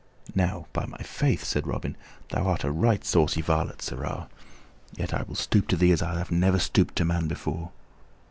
"Now 0.33 0.65
by 0.73 0.87
my 0.87 0.97
faith," 1.03 1.43
said 1.43 1.67
Robin, 1.67 1.95
"thou 2.29 2.47
art 2.47 2.63
a 2.63 2.71
right 2.71 3.05
saucy 3.05 3.39
varlet, 3.43 3.83
sirrah; 3.83 4.29
yet 4.95 5.13
I 5.13 5.21
will 5.27 5.35
stoop 5.35 5.67
to 5.67 5.77
thee 5.77 5.91
as 5.91 6.01
I 6.01 6.25
never 6.31 6.57
stooped 6.57 6.95
to 6.95 7.05
man 7.05 7.27
before. 7.27 7.69